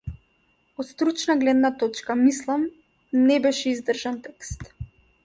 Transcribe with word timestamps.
Од 0.83 0.85
стручна 0.87 1.35
гледна 1.43 1.69
точка, 1.83 2.15
мислам, 2.23 2.63
не 3.29 3.39
беше 3.47 3.69
издржан 3.75 4.19
текст. 4.29 4.67